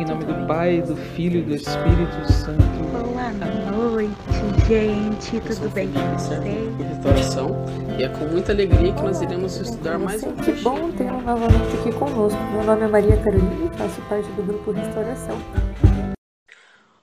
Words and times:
Em 0.00 0.04
nome 0.06 0.24
do 0.24 0.46
Pai, 0.46 0.80
do 0.80 0.96
Filho 0.96 1.40
e 1.40 1.42
do 1.42 1.54
Espírito 1.54 2.32
Santo. 2.32 2.62
Boa 2.90 3.32
noite, 3.70 4.10
gente. 4.66 5.40
Tudo 5.42 5.68
bem 5.74 5.92
com 5.92 6.00
vocês? 6.16 6.40
restauração 6.88 7.66
e 7.98 8.04
é 8.04 8.08
com 8.08 8.24
muita 8.24 8.50
alegria 8.50 8.94
que 8.94 9.02
nós 9.02 9.20
iremos 9.20 9.56
estudar 9.56 9.98
mais 9.98 10.22
um 10.22 10.34
Que 10.36 10.52
bom 10.52 10.90
tê-lo 10.92 11.20
novamente 11.20 11.76
aqui 11.78 11.92
conosco. 11.92 12.40
Meu 12.50 12.64
nome 12.64 12.84
é 12.84 12.88
Maria 12.88 13.22
Carolina 13.22 13.70
e 13.70 13.76
faço 13.76 14.00
parte 14.08 14.26
do 14.30 14.42
grupo 14.42 14.70
Restauração. 14.70 15.36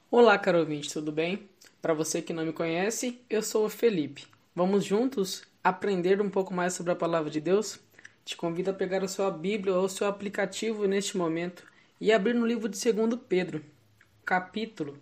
Olá, 0.10 0.36
caro 0.40 0.58
ouvinte, 0.58 0.92
tudo 0.92 1.12
bem? 1.12 1.48
Para 1.80 1.94
você 1.94 2.20
que 2.20 2.34
não 2.34 2.48
me 2.48 2.52
conhece, 2.52 3.22
eu 3.30 3.44
sou 3.44 3.68
o 3.68 3.70
Felipe. 3.70 4.26
Vamos 4.56 4.84
juntos 4.84 5.44
aprender 5.64 6.20
um 6.20 6.32
pouco 6.32 6.52
mais 6.52 6.74
sobre 6.74 6.94
a 6.94 6.96
palavra 6.96 7.30
de 7.30 7.40
Deus? 7.40 7.80
Te 8.26 8.36
convido 8.36 8.72
a 8.72 8.74
pegar 8.74 9.04
a 9.04 9.08
sua 9.08 9.30
Bíblia 9.30 9.76
ou 9.76 9.86
o 9.86 9.90
seu 9.90 10.08
aplicativo 10.08 10.88
neste 10.88 11.16
momento 11.16 11.64
e 12.00 12.12
abrir 12.12 12.34
no 12.34 12.46
livro 12.46 12.70
de 12.70 12.94
2 12.94 13.20
Pedro, 13.28 13.64
capítulo. 14.26 14.98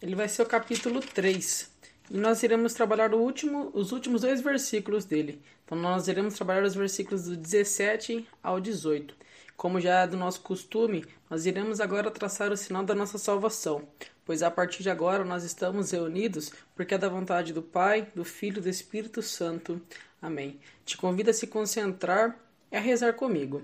Ele 0.00 0.14
vai 0.14 0.28
ser 0.28 0.42
o 0.42 0.46
capítulo 0.46 1.00
3. 1.00 1.72
E 2.10 2.18
nós 2.18 2.42
iremos 2.42 2.74
trabalhar 2.74 3.14
último, 3.14 3.70
os 3.72 3.92
últimos 3.92 4.20
dois 4.20 4.42
versículos 4.42 5.04
dele. 5.04 5.40
Então 5.64 5.78
nós 5.78 6.06
iremos 6.06 6.34
trabalhar 6.34 6.64
os 6.64 6.74
versículos 6.74 7.24
do 7.24 7.36
17 7.36 8.28
ao 8.42 8.60
18. 8.60 9.14
Como 9.56 9.80
já 9.80 10.00
é 10.00 10.06
do 10.06 10.16
nosso 10.16 10.40
costume, 10.40 11.06
nós 11.30 11.46
iremos 11.46 11.80
agora 11.80 12.10
traçar 12.10 12.52
o 12.52 12.56
sinal 12.56 12.84
da 12.84 12.94
nossa 12.94 13.16
salvação, 13.16 13.88
pois 14.24 14.42
a 14.42 14.50
partir 14.50 14.82
de 14.82 14.90
agora 14.90 15.24
nós 15.24 15.44
estamos 15.44 15.92
reunidos 15.92 16.52
porque 16.74 16.94
é 16.94 16.98
da 16.98 17.08
vontade 17.08 17.52
do 17.52 17.62
Pai, 17.62 18.08
do 18.14 18.24
Filho 18.24 18.58
e 18.58 18.62
do 18.62 18.68
Espírito 18.68 19.22
Santo. 19.22 19.80
Amém. 20.20 20.58
Te 20.84 20.96
convido 20.96 21.30
a 21.30 21.34
se 21.34 21.46
concentrar 21.46 22.38
e 22.70 22.76
a 22.76 22.80
rezar 22.80 23.14
comigo. 23.14 23.62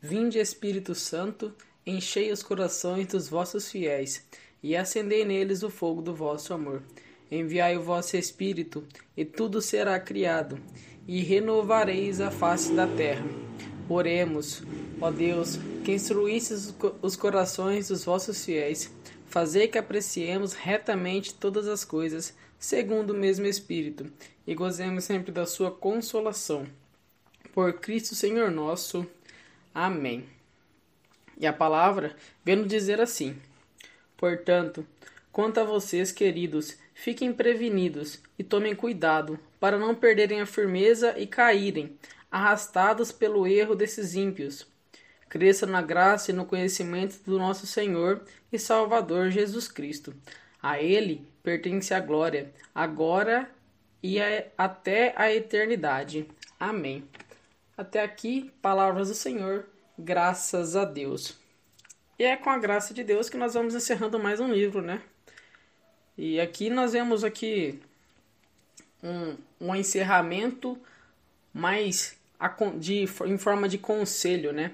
Vinde, 0.00 0.38
Espírito 0.38 0.94
Santo, 0.94 1.54
enchei 1.86 2.32
os 2.32 2.42
corações 2.42 3.08
dos 3.08 3.28
vossos 3.28 3.70
fiéis 3.70 4.24
e 4.62 4.74
acendei 4.76 5.24
neles 5.24 5.62
o 5.62 5.70
fogo 5.70 6.00
do 6.00 6.14
vosso 6.14 6.54
amor. 6.54 6.82
Enviai 7.30 7.76
o 7.76 7.82
vosso 7.82 8.16
Espírito, 8.16 8.84
e 9.16 9.24
tudo 9.24 9.60
será 9.60 9.98
criado, 9.98 10.58
e 11.06 11.20
renovareis 11.20 12.20
a 12.20 12.30
face 12.30 12.72
da 12.72 12.86
terra. 12.86 13.24
Oremos, 13.88 14.62
ó 15.00 15.10
Deus, 15.10 15.58
que 15.84 15.96
co- 16.78 16.94
os 17.02 17.16
corações 17.16 17.88
dos 17.88 18.04
vossos 18.04 18.44
fiéis, 18.44 18.90
fazei 19.26 19.68
que 19.68 19.76
apreciemos 19.76 20.54
retamente 20.54 21.34
todas 21.34 21.66
as 21.66 21.84
coisas, 21.84 22.34
segundo 22.58 23.10
o 23.10 23.16
mesmo 23.16 23.46
Espírito, 23.46 24.10
e 24.46 24.54
gozemos 24.54 25.04
sempre 25.04 25.32
da 25.32 25.44
sua 25.44 25.70
consolação. 25.70 26.66
Por 27.52 27.74
Cristo 27.74 28.14
Senhor 28.14 28.50
nosso. 28.50 29.06
Amém. 29.74 30.33
E 31.38 31.46
a 31.46 31.52
palavra 31.52 32.14
vem 32.44 32.56
nos 32.56 32.68
dizer 32.68 33.00
assim: 33.00 33.36
Portanto, 34.16 34.86
quanto 35.32 35.58
a 35.60 35.64
vocês, 35.64 36.12
queridos, 36.12 36.76
fiquem 36.94 37.32
prevenidos 37.32 38.20
e 38.38 38.44
tomem 38.44 38.74
cuidado 38.74 39.38
para 39.58 39.78
não 39.78 39.94
perderem 39.94 40.40
a 40.40 40.46
firmeza 40.46 41.18
e 41.18 41.26
caírem, 41.26 41.96
arrastados 42.30 43.10
pelo 43.10 43.46
erro 43.46 43.74
desses 43.74 44.14
ímpios. 44.14 44.66
Cresça 45.28 45.66
na 45.66 45.82
graça 45.82 46.30
e 46.30 46.34
no 46.34 46.44
conhecimento 46.46 47.18
do 47.24 47.38
nosso 47.38 47.66
Senhor 47.66 48.22
e 48.52 48.58
Salvador 48.58 49.30
Jesus 49.30 49.66
Cristo. 49.66 50.14
A 50.62 50.80
Ele 50.80 51.26
pertence 51.42 51.92
a 51.92 52.00
glória, 52.00 52.52
agora 52.74 53.50
e 54.02 54.20
a- 54.20 54.44
até 54.56 55.12
a 55.16 55.32
eternidade. 55.32 56.28
Amém. 56.58 57.04
Até 57.76 58.02
aqui, 58.02 58.52
palavras 58.62 59.08
do 59.08 59.14
Senhor, 59.14 59.66
graças 59.98 60.76
a 60.76 60.84
Deus. 60.84 61.36
E 62.18 62.24
é 62.24 62.36
com 62.36 62.50
a 62.50 62.58
graça 62.58 62.94
de 62.94 63.02
Deus 63.02 63.28
que 63.28 63.36
nós 63.36 63.54
vamos 63.54 63.74
encerrando 63.74 64.18
mais 64.18 64.40
um 64.40 64.52
livro, 64.52 64.80
né? 64.82 65.02
E 66.16 66.40
aqui 66.40 66.70
nós 66.70 66.92
vemos 66.92 67.24
aqui 67.24 67.80
um, 69.02 69.36
um 69.60 69.74
encerramento 69.74 70.78
mais 71.52 72.16
a 72.38 72.48
de, 72.76 73.04
em 73.26 73.38
forma 73.38 73.68
de 73.68 73.78
conselho, 73.78 74.52
né? 74.52 74.72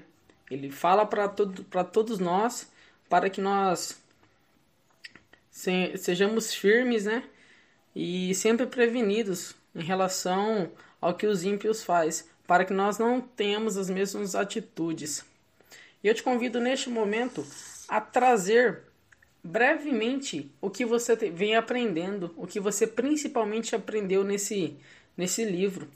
Ele 0.49 0.69
fala 0.69 1.05
para 1.05 1.27
todo, 1.27 1.63
todos 1.91 2.19
nós 2.19 2.69
para 3.09 3.29
que 3.29 3.41
nós 3.41 4.01
se- 5.49 5.97
sejamos 5.97 6.53
firmes, 6.53 7.05
né? 7.05 7.23
E 7.95 8.33
sempre 8.35 8.65
prevenidos 8.67 9.55
em 9.75 9.83
relação 9.83 10.71
ao 10.99 11.15
que 11.15 11.25
os 11.27 11.43
ímpios 11.43 11.83
faz, 11.83 12.29
para 12.47 12.65
que 12.65 12.73
nós 12.73 12.97
não 12.97 13.21
tenhamos 13.21 13.77
as 13.77 13.89
mesmas 13.89 14.35
atitudes. 14.35 15.25
E 16.03 16.07
eu 16.07 16.15
te 16.15 16.23
convido 16.23 16.59
neste 16.59 16.89
momento 16.89 17.45
a 17.87 18.01
trazer 18.01 18.83
brevemente 19.43 20.51
o 20.61 20.69
que 20.69 20.85
você 20.85 21.15
vem 21.15 21.55
aprendendo, 21.55 22.33
o 22.37 22.45
que 22.45 22.59
você 22.59 22.85
principalmente 22.85 23.75
aprendeu 23.75 24.23
nesse, 24.23 24.77
nesse 25.15 25.43
livro, 25.43 25.87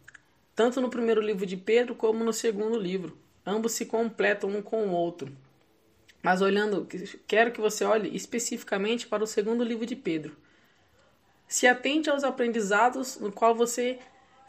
tanto 0.55 0.81
no 0.81 0.89
primeiro 0.89 1.21
livro 1.21 1.45
de 1.45 1.57
Pedro 1.57 1.95
como 1.95 2.23
no 2.23 2.33
segundo 2.33 2.77
livro. 2.77 3.17
Ambos 3.45 3.73
se 3.73 3.85
completam 3.85 4.49
um 4.49 4.61
com 4.61 4.87
o 4.87 4.91
outro. 4.91 5.31
Mas 6.23 6.41
olhando, 6.41 6.87
quero 7.27 7.51
que 7.51 7.61
você 7.61 7.85
olhe 7.85 8.15
especificamente 8.15 9.05
para 9.05 9.23
o 9.23 9.27
segundo 9.27 9.63
livro 9.63 9.85
de 9.85 9.95
Pedro. 9.95 10.35
Se 11.47 11.67
atente 11.67 12.09
aos 12.09 12.23
aprendizados 12.23 13.19
no 13.19 13.31
qual 13.31 13.53
você 13.53 13.99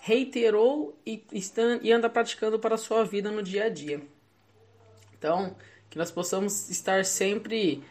reiterou 0.00 0.98
e, 1.04 1.24
e 1.82 1.92
anda 1.92 2.08
praticando 2.08 2.58
para 2.58 2.76
a 2.76 2.78
sua 2.78 3.04
vida 3.04 3.30
no 3.30 3.42
dia 3.42 3.64
a 3.64 3.68
dia. 3.68 4.00
Então, 5.18 5.56
que 5.90 5.98
nós 5.98 6.10
possamos 6.10 6.70
estar 6.70 7.04
sempre 7.04 7.82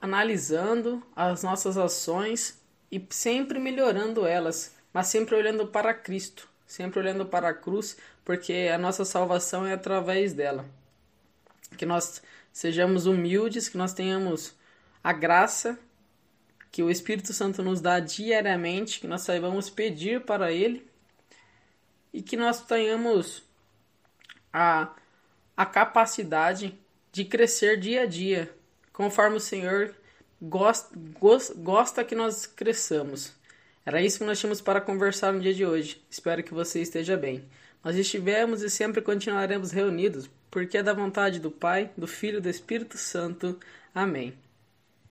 analisando 0.00 1.02
as 1.14 1.42
nossas 1.42 1.76
ações 1.76 2.58
e 2.90 3.04
sempre 3.10 3.58
melhorando 3.58 4.26
elas, 4.26 4.74
mas 4.92 5.08
sempre 5.08 5.34
olhando 5.34 5.66
para 5.66 5.94
Cristo, 5.94 6.48
sempre 6.66 6.98
olhando 6.98 7.26
para 7.26 7.50
a 7.50 7.54
cruz, 7.54 7.96
porque 8.24 8.70
a 8.72 8.78
nossa 8.78 9.04
salvação 9.04 9.66
é 9.66 9.74
através 9.74 10.32
dela. 10.32 10.64
Que 11.76 11.86
nós 11.86 12.22
sejamos 12.52 13.06
humildes, 13.06 13.68
que 13.68 13.76
nós 13.76 13.92
tenhamos 13.92 14.54
a 15.04 15.12
graça 15.12 15.78
que 16.70 16.82
o 16.82 16.90
Espírito 16.90 17.32
Santo 17.32 17.62
nos 17.62 17.80
dá 17.80 17.98
diariamente, 18.00 19.00
que 19.00 19.06
nós 19.06 19.22
saibamos 19.22 19.68
pedir 19.70 20.20
para 20.22 20.52
Ele 20.52 20.86
e 22.12 22.22
que 22.22 22.36
nós 22.36 22.64
tenhamos 22.64 23.42
a, 24.52 24.94
a 25.56 25.66
capacidade 25.66 26.78
de 27.12 27.24
crescer 27.24 27.78
dia 27.78 28.02
a 28.02 28.06
dia, 28.06 28.52
conforme 28.92 29.36
o 29.36 29.40
Senhor 29.40 29.94
gosta, 30.40 30.94
gos- 31.18 31.50
gosta 31.56 32.04
que 32.04 32.14
nós 32.14 32.46
cresçamos. 32.46 33.32
Era 33.84 34.00
isso 34.02 34.18
que 34.18 34.24
nós 34.24 34.38
tínhamos 34.38 34.60
para 34.60 34.80
conversar 34.80 35.32
no 35.32 35.40
dia 35.40 35.54
de 35.54 35.64
hoje. 35.66 36.00
Espero 36.10 36.42
que 36.42 36.54
você 36.54 36.80
esteja 36.80 37.16
bem. 37.16 37.44
Nós 37.82 37.96
estivemos 37.96 38.62
e 38.62 38.70
sempre 38.70 39.00
continuaremos 39.00 39.72
reunidos, 39.72 40.28
porque 40.50 40.78
é 40.78 40.82
da 40.82 40.92
vontade 40.92 41.40
do 41.40 41.50
Pai, 41.50 41.90
do 41.96 42.06
Filho 42.06 42.38
e 42.38 42.40
do 42.42 42.48
Espírito 42.48 42.98
Santo. 42.98 43.58
Amém. 43.94 44.34